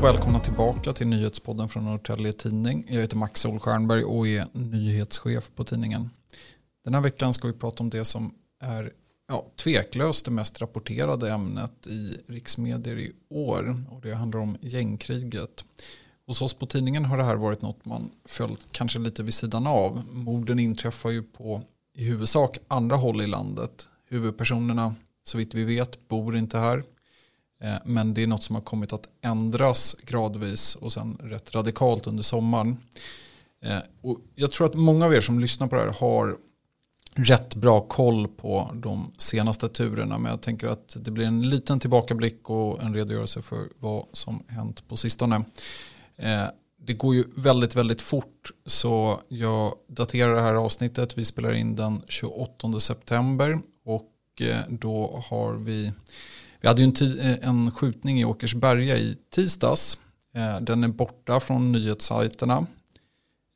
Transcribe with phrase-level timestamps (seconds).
[0.00, 2.84] och välkomna tillbaka till nyhetspodden från Norrtälje Tidning.
[2.88, 6.10] Jag heter Max Solstjernberg och är nyhetschef på tidningen.
[6.84, 8.92] Den här veckan ska vi prata om det som är
[9.28, 13.84] ja, tveklöst det mest rapporterade ämnet i riksmedier i år.
[13.90, 15.64] Och det handlar om gängkriget.
[16.26, 19.66] Hos oss på tidningen har det här varit något man följt kanske lite vid sidan
[19.66, 20.02] av.
[20.10, 21.62] Morden inträffar ju på
[21.94, 23.86] i huvudsak andra håll i landet.
[24.08, 24.94] Huvudpersonerna,
[25.24, 26.84] så vitt vi vet, bor inte här.
[27.60, 32.06] Eh, men det är något som har kommit att ändras gradvis och sen rätt radikalt
[32.06, 32.76] under sommaren.
[33.64, 36.36] Eh, och jag tror att många av er som lyssnar på det här har
[37.14, 40.18] rätt bra koll på de senaste turerna.
[40.18, 44.42] Men jag tänker att det blir en liten tillbakablick och en redogörelse för vad som
[44.48, 45.44] hänt på sistone.
[46.16, 46.44] Eh,
[46.82, 51.18] det går ju väldigt, väldigt fort så jag daterar det här avsnittet.
[51.18, 54.06] Vi spelar in den 28 september och
[54.68, 55.92] då har vi
[56.60, 59.98] vi hade ju en, eh, en skjutning i Åkersberga i tisdags.
[60.34, 62.66] Eh, den är borta från nyhetssajterna.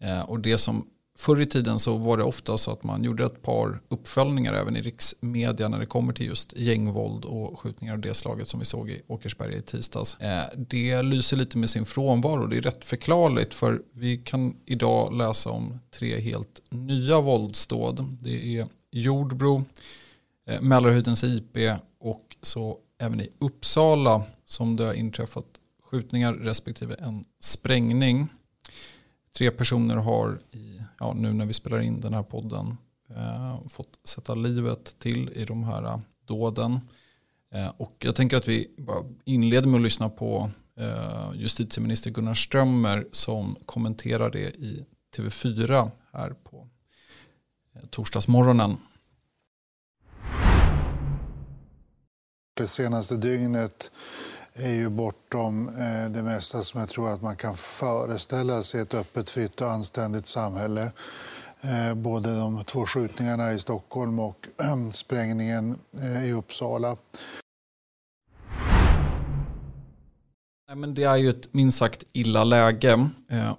[0.02, 0.86] Eh, och det som
[1.18, 4.76] förr i tiden så var det ofta så att man gjorde ett par uppföljningar även
[4.76, 8.66] i riksmedia när det kommer till just gängvåld och skjutningar av det slaget som vi
[8.66, 10.16] såg i Åkersberga i tisdags.
[10.56, 12.46] Det lyser lite med sin frånvaro.
[12.46, 18.18] Det är rätt förklarligt för vi kan idag läsa om tre helt nya våldsdåd.
[18.20, 19.64] Det är Jordbro,
[20.60, 21.56] Mälarhöjdens IP
[22.00, 25.46] och så även i Uppsala som det har inträffat
[25.82, 28.28] skjutningar respektive en sprängning.
[29.36, 32.76] Tre personer har i, ja, nu när vi spelar in den här podden
[33.10, 36.80] eh, fått sätta livet till i de här dåden.
[37.54, 40.50] Eh, och jag tänker att vi bara inleder med att lyssna på
[40.80, 46.68] eh, justitieminister Gunnar Strömmer som kommenterar det i TV4 här på
[47.74, 48.76] eh, torsdagsmorgonen.
[52.56, 53.90] Det senaste dygnet
[54.52, 58.94] är ju bortom eh, det mesta som jag tror att man kan föreställa sig ett
[58.94, 60.92] öppet, fritt och anständigt samhälle.
[61.60, 64.48] Eh, både de två skjutningarna i Stockholm och
[64.92, 66.96] sprängningen eh, i Uppsala.
[70.76, 73.08] men det är ju ett minst sagt illa läge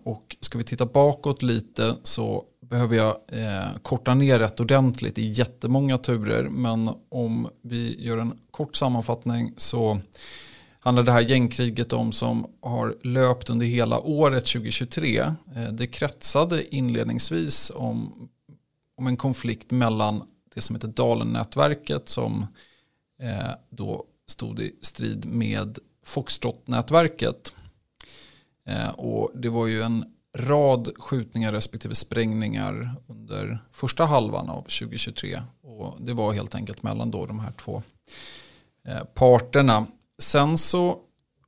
[0.03, 5.25] och ska vi titta bakåt lite så behöver jag eh, korta ner rätt ordentligt i
[5.25, 6.43] jättemånga turer.
[6.43, 9.99] Men om vi gör en kort sammanfattning så
[10.79, 15.19] handlar det här gängkriget om som har löpt under hela året 2023.
[15.19, 15.33] Eh,
[15.71, 18.29] det kretsade inledningsvis om,
[18.97, 20.23] om en konflikt mellan
[20.55, 22.47] det som heter Dalen-nätverket som
[23.21, 27.53] eh, då stod i strid med Foxtrot-nätverket.
[28.67, 35.41] Eh, och det var ju en rad skjutningar respektive sprängningar under första halvan av 2023.
[35.63, 37.83] Och det var helt enkelt mellan då de här två
[38.87, 39.85] eh, parterna.
[40.19, 40.97] Sen så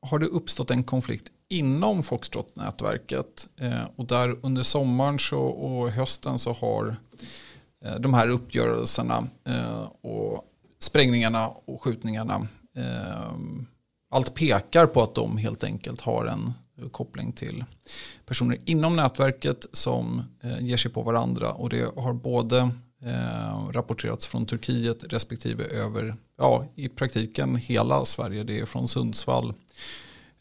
[0.02, 3.48] har det uppstått en konflikt inom Foxtrot-nätverket.
[3.58, 6.96] Eh, och där under sommaren så, och hösten så har
[7.86, 9.28] eh, de här uppgörelserna
[10.02, 10.44] och
[10.80, 12.48] sprängningarna och skjutningarna
[14.10, 16.54] allt pekar på att de helt enkelt har en
[16.92, 17.64] koppling till
[18.26, 21.52] personer inom nätverket som eh, ger sig på varandra.
[21.52, 22.58] Och det har både
[23.02, 28.44] eh, rapporterats från Turkiet respektive över, ja i praktiken hela Sverige.
[28.44, 29.54] Det är från Sundsvall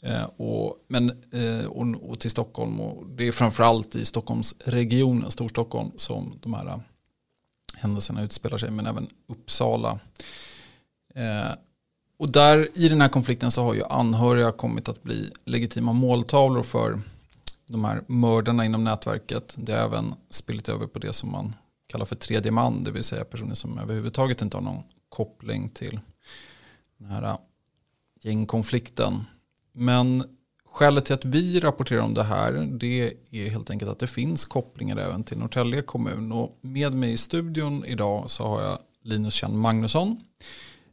[0.00, 2.80] eh, och, men, eh, och, och till Stockholm.
[2.80, 6.78] Och det är framförallt i Stockholmsregionen, Storstockholm, som de här eh,
[7.76, 8.70] händelserna utspelar sig.
[8.70, 9.98] Men även Uppsala.
[12.18, 16.62] Och där i den här konflikten så har ju anhöriga kommit att bli legitima måltavlor
[16.62, 17.00] för
[17.66, 19.54] de här mördarna inom nätverket.
[19.58, 21.54] Det har även spillit över på det som man
[21.86, 26.00] kallar för tredje man, det vill säga personer som överhuvudtaget inte har någon koppling till
[26.98, 27.36] den här
[28.22, 29.24] gängkonflikten.
[29.72, 30.24] Men
[30.72, 34.46] skälet till att vi rapporterar om det här det är helt enkelt att det finns
[34.46, 36.32] kopplingar även till Norrtälje kommun.
[36.32, 40.20] Och med mig i studion idag så har jag Linus Kjell Magnusson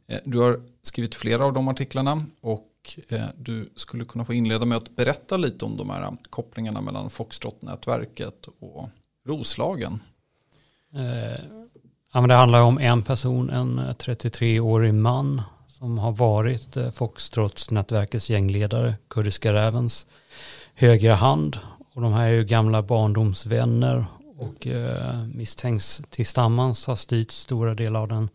[0.06, 4.66] Eh, du har skrivit flera av de artiklarna och eh, du skulle kunna få inleda
[4.66, 8.88] med att berätta lite om de här eh, kopplingarna mellan Foxtrot-nätverket och
[9.26, 10.02] Roslagen.
[12.12, 18.94] Ja, men det handlar om en person, en 33-årig man som har varit Foxtrots-nätverkets gängledare,
[19.08, 20.06] Kurdiska rävens
[20.74, 21.58] högra hand.
[21.94, 24.06] Och de här är ju gamla barndomsvänner
[24.44, 24.66] och
[25.34, 28.28] misstänks tillsammans ha styrt stora delar av den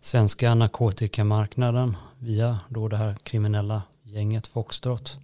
[0.00, 5.18] svenska narkotikamarknaden via då det här kriminella gänget Foxtrot.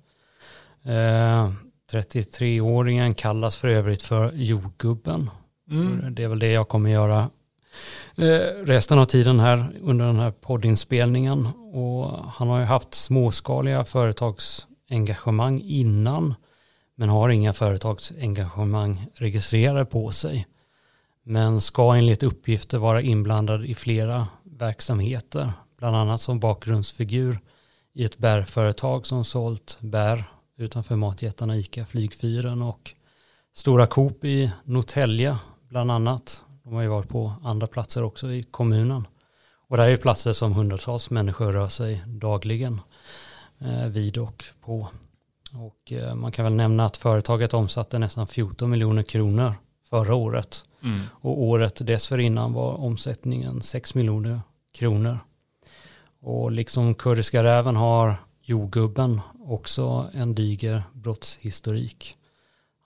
[0.85, 1.53] Eh,
[1.93, 5.31] 33-åringen kallas för övrigt för jordgubben.
[5.71, 6.15] Mm.
[6.15, 7.31] Det är väl det jag kommer göra
[8.17, 11.47] eh, resten av tiden här under den här poddinspelningen.
[11.73, 16.35] Och han har ju haft småskaliga företags företagsengagemang innan
[16.95, 20.47] men har inga företagsengagemang registrerade på sig.
[21.23, 27.41] Men ska enligt uppgifter vara inblandad i flera verksamheter, bland annat som bakgrundsfigur
[27.93, 30.25] i ett bärföretag som sålt bär
[30.57, 32.95] utanför matjättarna ICA Flygfyren och
[33.55, 35.37] Stora Coop i Norrtälje
[35.69, 36.45] bland annat.
[36.63, 39.07] De har ju varit på andra platser också i kommunen.
[39.69, 42.81] Och det här är platser som hundratals människor rör sig dagligen
[43.59, 44.89] eh, vid och på.
[45.55, 49.55] Och eh, man kan väl nämna att företaget omsatte nästan 14 miljoner kronor
[49.91, 50.65] förra året.
[50.83, 51.01] Mm.
[51.11, 54.41] Och året dessförinnan var omsättningen 6 miljoner
[54.75, 55.19] kronor.
[56.21, 62.17] Och liksom Kurdiska räven har jordgubben också en diger brottshistorik.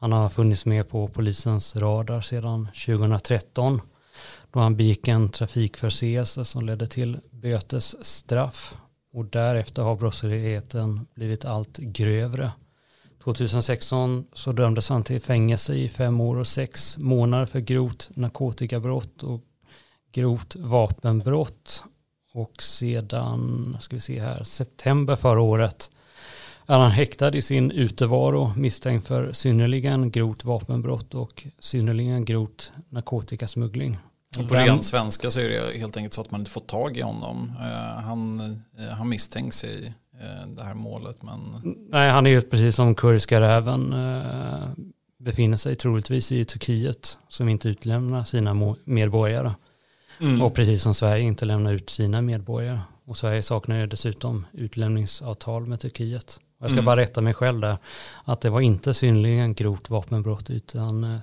[0.00, 3.80] Han har funnits med på polisens radar sedan 2013
[4.50, 8.76] då han begick en trafikförseelse som ledde till bötesstraff
[9.12, 12.52] och därefter har brottsligheten blivit allt grövre.
[13.24, 19.22] 2016 så dömdes han till fängelse i fem år och sex månader för grovt narkotikabrott
[19.22, 19.40] och
[20.12, 21.84] grovt vapenbrott.
[22.32, 25.90] Och sedan, ska vi se här, september förra året
[26.66, 33.98] är han häktad i sin utevaro misstänkt för synnerligen grovt vapenbrott och synnerligen grovt narkotikasmuggling.
[34.44, 37.00] På ren svenska så är det helt enkelt så att man inte får tag i
[37.00, 37.52] honom.
[37.60, 41.22] Uh, han, uh, han misstänks i uh, det här målet.
[41.22, 41.40] Men...
[41.90, 43.94] Nej, han är ju precis som kurdiska räven
[45.18, 49.54] befinner sig troligtvis i Turkiet som inte utlämnar sina medborgare.
[50.20, 50.42] Mm.
[50.42, 52.80] Och precis som Sverige inte lämnar ut sina medborgare.
[53.04, 56.40] Och Sverige saknar ju dessutom utlämningsavtal med Turkiet.
[56.58, 56.84] Jag ska mm.
[56.84, 57.78] bara rätta mig själv där.
[58.24, 61.20] Att det var inte synnerligen grovt vapenbrott utan eh,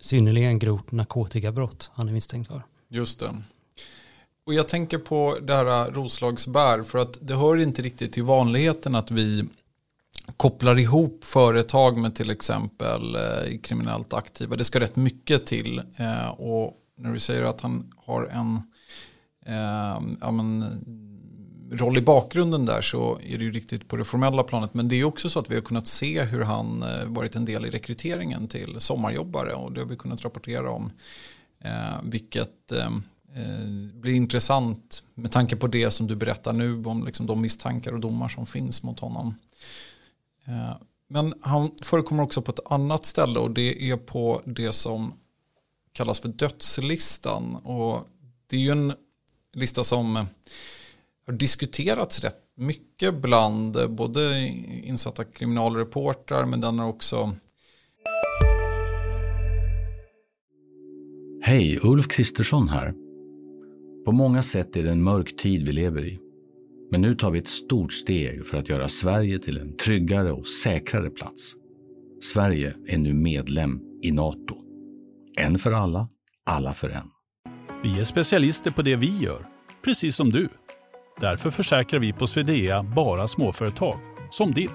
[0.00, 2.62] synnerligen grovt narkotikabrott han är misstänkt för.
[2.88, 3.42] Just det.
[4.46, 8.22] Och jag tänker på det här eh, Roslagsbär för att det hör inte riktigt till
[8.22, 9.44] vanligheten att vi
[10.36, 14.56] kopplar ihop företag med till exempel eh, kriminellt aktiva.
[14.56, 15.82] Det ska rätt mycket till.
[15.96, 18.62] Eh, och när du säger att han har en
[19.46, 20.64] eh, ja, men,
[21.70, 24.74] roll i bakgrunden där så är det ju riktigt på det formella planet.
[24.74, 27.44] Men det är också så att vi har kunnat se hur han eh, varit en
[27.44, 30.90] del i rekryteringen till sommarjobbare och det har vi kunnat rapportera om.
[31.60, 32.86] Eh, vilket eh,
[33.34, 37.92] eh, blir intressant med tanke på det som du berättar nu om liksom de misstankar
[37.92, 39.34] och domar som finns mot honom.
[40.46, 40.76] Eh,
[41.08, 45.12] men han förekommer också på ett annat ställe och det är på det som
[45.92, 47.56] kallas för dödslistan.
[47.56, 48.08] Och
[48.46, 48.92] det är ju en
[49.52, 50.24] lista som eh,
[51.28, 54.48] har diskuterats rätt mycket bland både
[54.82, 57.34] insatta kriminalreportrar men den har också
[61.42, 62.94] Hej, Ulf Kristersson här.
[64.04, 66.18] På många sätt är det en mörk tid vi lever i.
[66.90, 70.46] Men nu tar vi ett stort steg för att göra Sverige till en tryggare och
[70.46, 71.54] säkrare plats.
[72.20, 74.56] Sverige är nu medlem i Nato.
[75.38, 76.08] En för alla,
[76.44, 77.10] alla för en.
[77.82, 79.46] Vi är specialister på det vi gör,
[79.84, 80.48] precis som du.
[81.20, 83.98] Därför försäkrar vi på Swedea bara småföretag,
[84.30, 84.70] som ditt.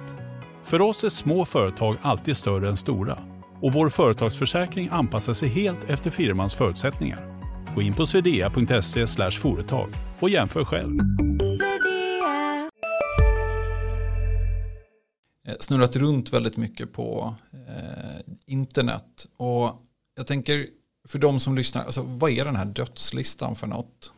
[0.64, 3.20] För oss är små företag alltid större än stora
[3.62, 7.42] och vår företagsförsäkring anpassar sig helt efter firmans förutsättningar.
[7.76, 11.00] Gå in på swedea.se företag och jämför själv.
[15.48, 19.72] Eh, snurrat runt väldigt mycket på eh, internet och
[20.16, 20.68] jag tänker
[21.08, 24.12] för de som lyssnar, alltså, vad är den här dödslistan för något?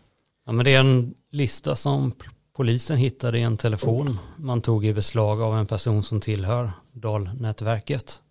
[0.45, 2.13] Ja, men det är en lista som
[2.53, 8.21] polisen hittade i en telefon man tog i beslag av en person som tillhör Dalnätverket.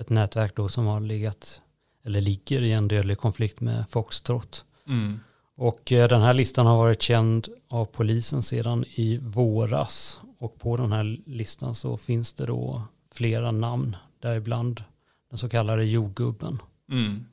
[0.00, 1.60] Ett nätverk då som har legat
[2.04, 4.64] eller ligger i en dödlig konflikt med Foxtrot.
[4.88, 5.20] Mm.
[5.56, 10.20] Och eh, den här listan har varit känd av polisen sedan i våras.
[10.38, 12.82] Och på den här listan så finns det då
[13.14, 14.84] flera namn, däribland
[15.30, 16.62] den så kallade jordgubben.
[16.90, 17.24] Mm.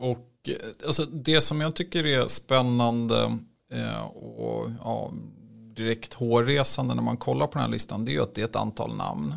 [0.00, 3.38] Och eh, alltså, det som jag tycker är spännande
[3.72, 5.12] eh, och ja,
[5.74, 8.44] direkt hårresande när man kollar på den här listan det är ju att det är
[8.44, 9.34] ett antal namn.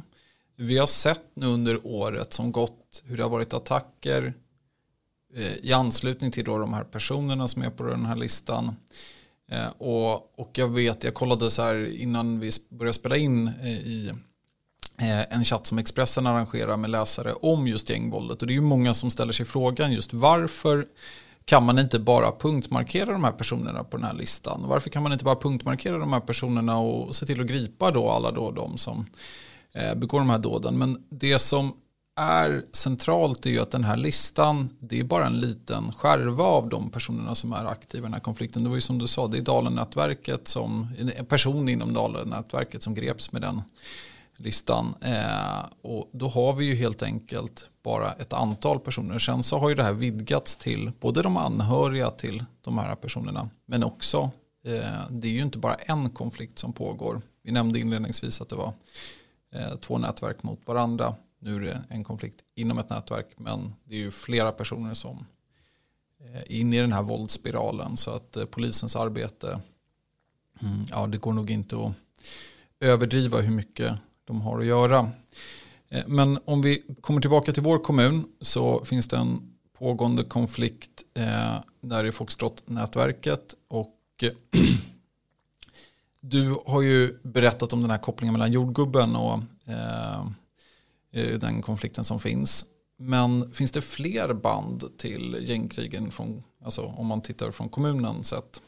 [0.55, 4.33] Vi har sett nu under året som gått hur det har varit attacker
[5.35, 8.75] eh, i anslutning till då de här personerna som är på den här listan.
[9.51, 13.77] Eh, och, och jag vet, jag kollade så här innan vi började spela in eh,
[13.77, 14.13] i
[14.97, 18.41] Eh, en chatt som Expressen arrangerar med läsare om just gängvåldet.
[18.41, 20.85] Och det är ju många som ställer sig frågan just varför
[21.45, 24.63] kan man inte bara punktmarkera de här personerna på den här listan?
[24.67, 28.09] Varför kan man inte bara punktmarkera de här personerna och se till att gripa då
[28.09, 29.05] alla då de som
[29.73, 30.77] eh, begår de här dåden?
[30.77, 31.73] Men det som
[32.15, 36.69] är centralt är ju att den här listan, det är bara en liten skärva av
[36.69, 38.63] de personerna som är aktiva i den här konflikten.
[38.63, 42.93] Det var ju som du sa, det är Dalen-nätverket som, en person inom Dalen-nätverket som
[42.93, 43.61] greps med den
[44.37, 44.95] listan.
[45.01, 49.19] Eh, och då har vi ju helt enkelt bara ett antal personer.
[49.19, 53.49] Sen så har ju det här vidgats till både de anhöriga till de här personerna.
[53.65, 54.31] Men också,
[54.65, 57.21] eh, det är ju inte bara en konflikt som pågår.
[57.43, 58.73] Vi nämnde inledningsvis att det var
[59.53, 61.15] eh, två nätverk mot varandra.
[61.39, 63.27] Nu är det en konflikt inom ett nätverk.
[63.37, 65.25] Men det är ju flera personer som
[66.19, 67.97] eh, är inne i den här våldsspiralen.
[67.97, 69.61] Så att eh, polisens arbete,
[70.61, 71.91] mm, ja det går nog inte att
[72.79, 75.11] överdriva hur mycket de har att göra.
[75.89, 81.03] Eh, men om vi kommer tillbaka till vår kommun så finns det en pågående konflikt
[81.13, 84.31] eh, där i Foxtrot-nätverket och eh,
[86.19, 90.25] du har ju berättat om den här kopplingen mellan jordgubben och eh,
[91.39, 92.65] den konflikten som finns.
[92.97, 98.61] Men finns det fler band till gängkrigen från, alltså om man tittar från kommunen sett?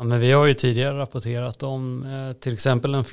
[0.00, 3.04] Ja, men vi har ju tidigare rapporterat om eh, till exempel en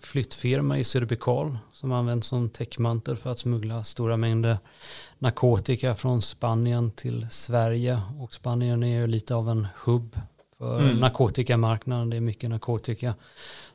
[0.00, 4.58] flyttfirma i Söderbykal som används som täckmantel för att smuggla stora mängder
[5.18, 8.00] narkotika från Spanien till Sverige.
[8.18, 10.18] Och Spanien är ju lite av en hubb
[10.58, 10.96] för mm.
[10.96, 12.10] narkotikamarknaden.
[12.10, 13.14] Det är mycket narkotika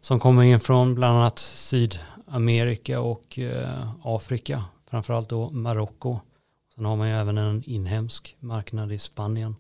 [0.02, 4.64] som kommer in från bland annat Sydamerika och eh, Afrika.
[4.90, 6.20] Framförallt då Marocko.
[6.76, 9.56] Sen har man ju även en inhemsk marknad i Spanien.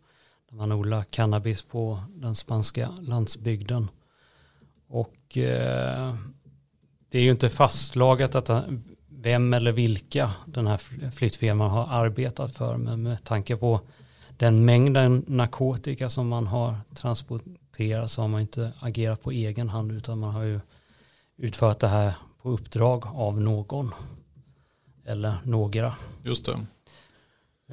[0.51, 3.89] Man odlar cannabis på den spanska landsbygden.
[4.87, 6.15] Och eh,
[7.09, 8.65] det är ju inte fastslaget att
[9.09, 10.77] vem eller vilka den här
[11.11, 12.77] flyttfirman har arbetat för.
[12.77, 13.79] Men med tanke på
[14.37, 19.91] den mängden narkotika som man har transporterat så har man inte agerat på egen hand
[19.91, 20.59] utan man har ju
[21.37, 23.93] utfört det här på uppdrag av någon
[25.05, 25.95] eller några.
[26.23, 26.65] Just det.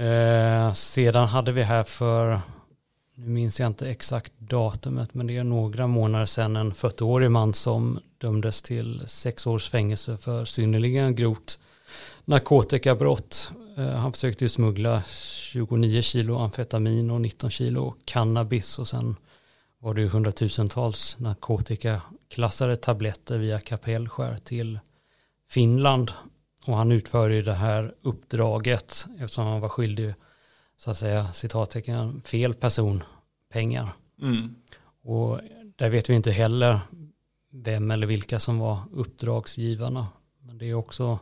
[0.05, 2.41] Eh, sedan hade vi här för
[3.15, 7.55] nu minns jag inte exakt datumet, men det är några månader sedan en 40-årig man
[7.55, 11.59] som dömdes till sex års fängelse för synnerligen grovt
[12.25, 13.53] narkotikabrott.
[13.77, 19.17] Eh, han försökte ju smuggla 29 kilo amfetamin och 19 kilo cannabis och sen
[19.79, 24.79] var det ju hundratusentals narkotikaklassade tabletter via kapellskär till
[25.51, 26.13] Finland.
[26.67, 30.15] Och han utförde ju det här uppdraget eftersom han var skyldig
[30.83, 33.03] så att säga citattecken fel person
[33.49, 33.93] pengar.
[34.23, 34.55] Mm.
[35.03, 35.41] Och
[35.77, 36.81] där vet vi inte heller
[37.51, 40.07] vem eller vilka som var uppdragsgivarna.
[40.41, 41.19] Men det är också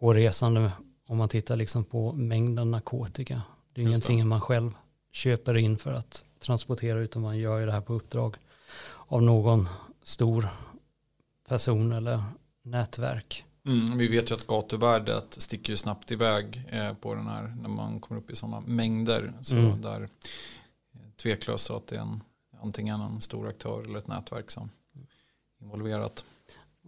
[0.00, 0.72] hårresande
[1.06, 3.42] om man tittar liksom på mängden narkotika.
[3.72, 4.24] Det är Just ingenting det.
[4.24, 4.70] man själv
[5.12, 8.36] köper in för att transportera utan man gör ju det här på uppdrag
[9.06, 9.68] av någon
[10.02, 10.48] stor
[11.48, 12.22] person eller
[12.62, 13.44] nätverk.
[13.66, 17.68] Mm, vi vet ju att gatuvärdet sticker ju snabbt iväg eh, på den här när
[17.68, 19.32] man kommer upp i sådana mängder.
[19.42, 19.82] Så mm.
[19.82, 22.22] där eh, tveklöst så att det är en,
[22.62, 26.24] antingen en stor aktör eller ett nätverk som är involverat.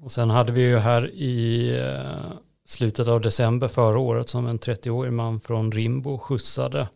[0.01, 2.33] Och sen hade vi ju här i eh,
[2.65, 6.89] slutet av december förra året som en 30-årig man från Rimbo skjutsade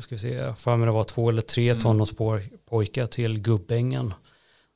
[0.00, 1.82] ska vi se, för mig det var två eller tre mm.
[1.82, 4.14] tonårspojkar till Gubbängen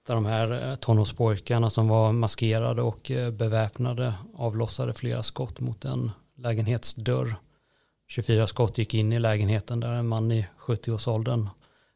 [0.09, 5.85] där de här eh, tonårspojkarna som var maskerade och eh, beväpnade avlossade flera skott mot
[5.85, 7.37] en lägenhetsdörr.
[8.07, 11.49] 24 skott gick in i lägenheten där en man i 70-årsåldern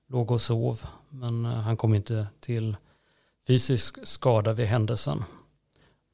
[0.08, 0.80] låg och sov.
[1.08, 2.76] Men eh, han kom inte till
[3.46, 5.24] fysisk skada vid händelsen.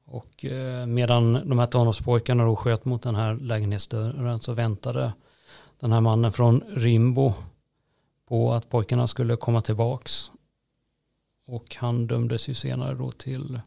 [0.07, 0.45] Och
[0.87, 5.13] medan de här tonårspojkarna då sköt mot den här lägenhetsdörren så väntade
[5.81, 7.33] den här mannen från Rimbo
[8.29, 10.31] på att pojkarna skulle komma tillbaks
[11.49, 13.61] och han dömdes ju senare då till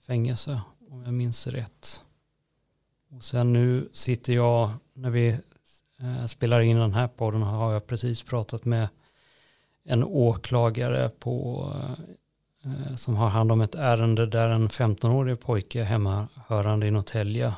[0.00, 2.02] fängelse om jag minns rätt.
[3.10, 5.28] Och sen nu sitter jag, när vi
[6.00, 8.88] eh, spelar in den här podden har jag precis pratat med
[9.84, 11.66] en åklagare på,
[12.64, 17.54] eh, eh, som har hand om ett ärende där en 15-årig pojke hemmahörande i Norrtälje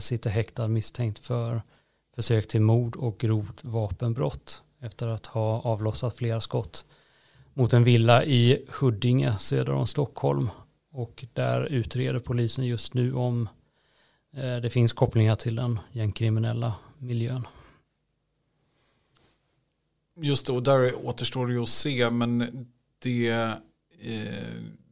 [0.00, 1.62] sitter häktad misstänkt för
[2.14, 6.84] försök till mord och grovt vapenbrott efter att ha avlossat flera skott
[7.54, 10.50] mot en villa i Huddinge söder om Stockholm.
[10.92, 13.48] Och där utreder polisen just nu om
[14.32, 17.46] eh, det finns kopplingar till den gängkriminella miljön.
[20.16, 22.66] Just det, och där återstår det ju att se, men
[22.98, 23.28] det,
[24.00, 24.34] eh,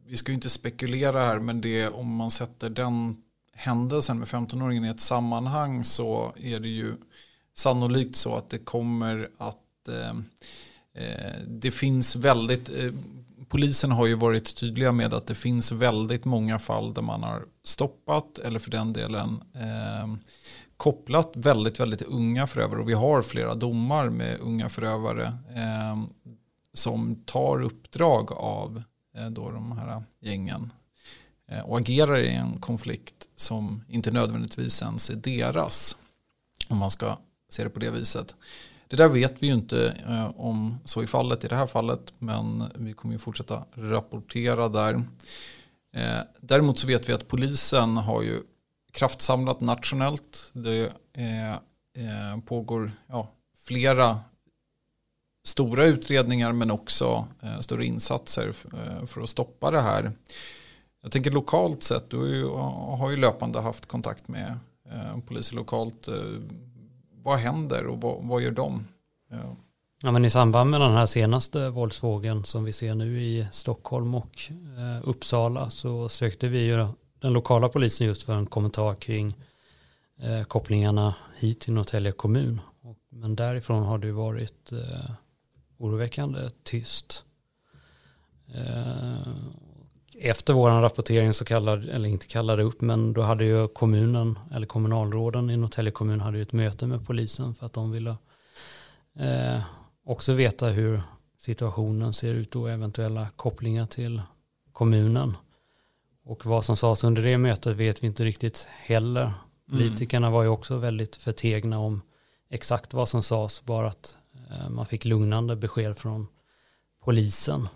[0.06, 3.22] vi ska ju inte spekulera här, men det om man sätter den
[3.52, 6.94] händelsen med 15-åringen i ett sammanhang så är det ju
[7.54, 10.14] sannolikt så att det kommer att Eh,
[10.98, 12.92] Eh, det finns väldigt, eh,
[13.48, 17.44] polisen har ju varit tydliga med att det finns väldigt många fall där man har
[17.64, 20.16] stoppat eller för den delen eh,
[20.76, 22.80] kopplat väldigt, väldigt unga förövare.
[22.80, 26.04] Och vi har flera domar med unga förövare eh,
[26.72, 28.82] som tar uppdrag av
[29.16, 30.72] eh, då de här gängen.
[31.48, 35.96] Eh, och agerar i en konflikt som inte nödvändigtvis ens är deras.
[36.68, 38.36] Om man ska se det på det viset.
[38.88, 42.12] Det där vet vi ju inte eh, om så är fallet i det här fallet
[42.18, 44.94] men vi kommer ju fortsätta rapportera där.
[45.94, 48.42] Eh, däremot så vet vi att polisen har ju
[48.92, 50.50] kraftsamlat nationellt.
[50.52, 53.32] Det eh, eh pågår ja,
[53.64, 54.20] flera
[55.44, 60.12] stora utredningar men också eh, större insatser eh, för att stoppa det här.
[61.02, 62.44] Jag tänker lokalt sett, du
[62.98, 64.58] har ju löpande haft kontakt med
[64.90, 66.08] eh, poliser lokalt.
[66.08, 66.14] Eh,
[67.22, 68.86] vad händer och vad, vad gör de?
[69.30, 69.56] Ja.
[70.02, 70.10] ja.
[70.10, 74.40] men I samband med den här senaste våldsvågen som vi ser nu i Stockholm och
[74.78, 76.86] eh, Uppsala så sökte vi ju
[77.20, 79.34] den lokala polisen just för en kommentar kring
[80.18, 82.60] eh, kopplingarna hit till Norrtälje kommun.
[83.10, 85.10] Men därifrån har det varit eh,
[85.78, 87.24] oroväckande tyst.
[88.54, 89.34] Eh,
[90.20, 94.66] efter vår rapportering så kallade, eller inte kallade upp, men då hade ju kommunen, eller
[94.66, 98.16] kommunalråden i Norrtälje kommun hade ju ett möte med polisen för att de ville
[99.18, 99.60] eh,
[100.04, 101.00] också veta hur
[101.38, 104.22] situationen ser ut och eventuella kopplingar till
[104.72, 105.36] kommunen.
[106.24, 109.22] Och vad som sades under det mötet vet vi inte riktigt heller.
[109.22, 109.34] Mm.
[109.70, 112.02] Politikerna var ju också väldigt förtegna om
[112.50, 114.18] exakt vad som sades, bara att
[114.50, 116.26] Eh, man fick lugnande besked från
[117.04, 117.68] polisen.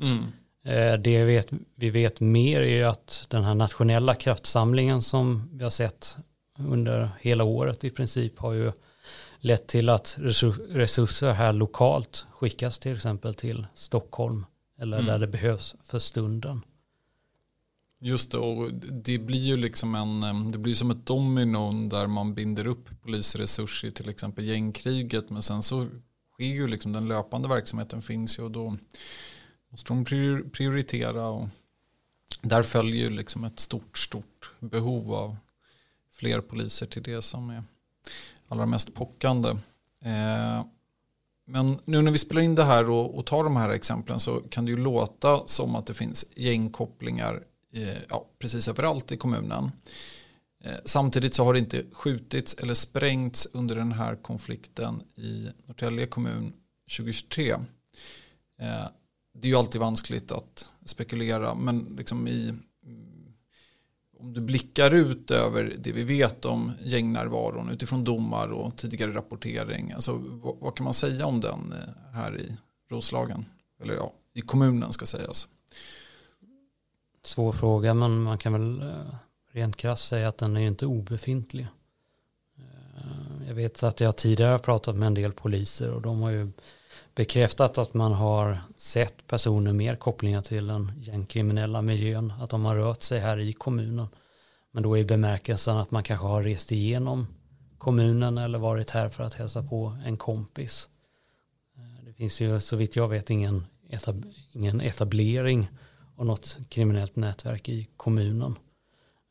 [0.00, 0.24] Mm.
[0.64, 5.70] Eh, det vet, vi vet mer är att den här nationella kraftsamlingen som vi har
[5.70, 6.16] sett
[6.58, 8.72] under hela året i princip har ju
[9.38, 10.18] lett till att
[10.68, 14.46] resurser här lokalt skickas till exempel till Stockholm
[14.78, 15.06] eller mm.
[15.06, 16.60] där det behövs för stunden.
[18.00, 22.34] Just det, och det blir ju liksom en, det blir som ett domino där man
[22.34, 25.88] binder upp polisresurser i till exempel gängkriget men sen så
[26.32, 28.76] sker ju liksom den löpande verksamheten finns ju och då
[29.74, 30.04] måste de
[30.50, 31.48] prioritera och
[32.42, 35.36] där följer ju liksom ett stort, stort behov av
[36.10, 37.64] fler poliser till det som är
[38.48, 39.48] allra mest pockande.
[40.04, 40.64] Eh,
[41.46, 44.40] men nu när vi spelar in det här och, och tar de här exemplen så
[44.40, 49.70] kan det ju låta som att det finns gängkopplingar eh, ja, precis överallt i kommunen.
[50.64, 56.06] Eh, samtidigt så har det inte skjutits eller sprängts under den här konflikten i Norrtälje
[56.06, 56.52] kommun
[56.96, 57.54] 2023.
[58.60, 58.86] Eh,
[59.34, 62.54] det är ju alltid vanskligt att spekulera men liksom i,
[64.18, 69.92] om du blickar ut över det vi vet om gängnärvaron utifrån domar och tidigare rapportering.
[69.92, 72.56] Alltså, vad, vad kan man säga om den eh, här i
[72.90, 73.44] Roslagen?
[73.82, 75.48] Eller ja, i kommunen ska sägas.
[77.24, 79.14] Svår fråga men man kan väl eh,
[79.52, 81.66] rent krasst säga att den är inte obefintlig.
[82.58, 86.30] Eh, jag vet att jag tidigare har pratat med en del poliser och de har
[86.30, 86.50] ju
[87.14, 92.76] bekräftat att man har sett personer med kopplingar till den gängkriminella miljön, att de har
[92.76, 94.06] rört sig här i kommunen.
[94.70, 97.26] Men då i bemärkelsen att man kanske har rest igenom
[97.78, 100.88] kommunen eller varit här för att hälsa på en kompis.
[102.04, 105.68] Det finns ju så vitt jag vet ingen, etab ingen etablering
[106.16, 108.58] av något kriminellt nätverk i kommunen.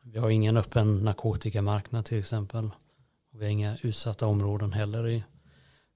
[0.03, 2.71] Vi har ingen öppen narkotikamarknad till exempel.
[3.33, 5.23] Och vi har inga utsatta områden heller i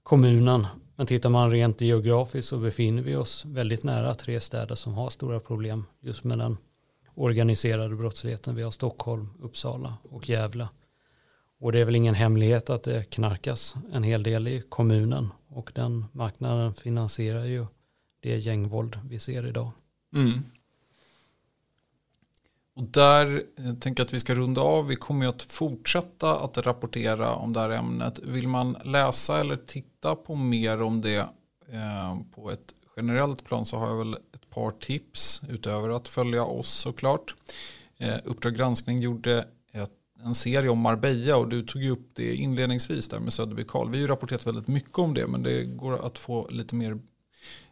[0.07, 0.67] kommunen.
[0.95, 5.09] Men tittar man rent geografiskt så befinner vi oss väldigt nära tre städer som har
[5.09, 6.57] stora problem just med den
[7.15, 8.55] organiserade brottsligheten.
[8.55, 10.69] Vi har Stockholm, Uppsala och Gävle.
[11.59, 15.71] Och det är väl ingen hemlighet att det knarkas en hel del i kommunen och
[15.75, 17.65] den marknaden finansierar ju
[18.19, 19.71] det gängvåld vi ser idag.
[20.15, 20.43] Mm.
[22.77, 24.87] Och där jag tänker jag att vi ska runda av.
[24.87, 28.19] Vi kommer ju att fortsätta att rapportera om det här ämnet.
[28.19, 31.17] Vill man läsa eller titta på mer om det
[31.73, 36.43] eh, på ett generellt plan så har jag väl ett par tips utöver att följa
[36.43, 37.35] oss såklart.
[37.97, 39.91] Eh, Uppdrag granskning gjorde ett,
[40.23, 43.89] en serie om Marbella och du tog ju upp det inledningsvis där med Söderby Karl.
[43.89, 46.99] Vi har ju rapporterat väldigt mycket om det men det går att få lite mer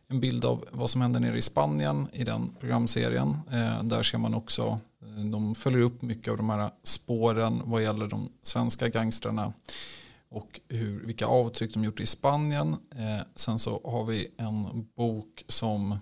[0.08, 3.40] en bild av vad som händer nere i Spanien i den programserien.
[3.52, 7.84] Eh, där ser man också, Eh, de följer upp mycket av de här spåren vad
[7.84, 9.54] gäller de svenska gangstrarna
[10.30, 12.76] och hur, vilka avtryck de gjort i Spanien.
[12.96, 16.00] Eh, sen så har vi en bok som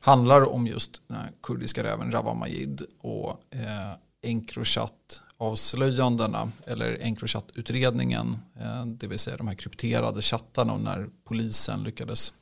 [0.00, 3.92] handlar om just den här kurdiska räven Rawa Majid och eh,
[4.22, 11.82] Encrochat avslöjandena eller Encrochat-utredningen, eh, det vill säga de här krypterade chattarna och när polisen
[11.82, 12.32] lyckades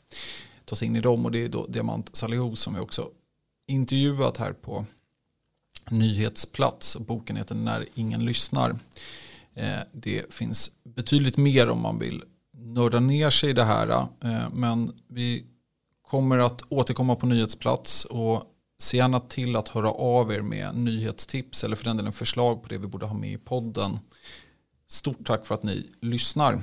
[0.64, 3.10] ta sig in i dem och det är då Diamant Salihu som vi också
[3.66, 4.86] intervjuat här på
[5.90, 6.96] nyhetsplats.
[6.96, 8.78] Boken heter När ingen lyssnar.
[9.54, 12.22] Eh, det finns betydligt mer om man vill
[12.56, 13.88] nörda ner sig i det här.
[14.20, 15.46] Eh, men vi
[16.02, 21.64] kommer att återkomma på nyhetsplats och Se gärna till att höra av er med nyhetstips
[21.64, 23.98] eller för den delen förslag på det vi borde ha med i podden.
[24.88, 26.62] Stort tack för att ni lyssnar.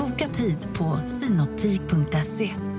[0.00, 2.69] Boka tid på synoptik.se.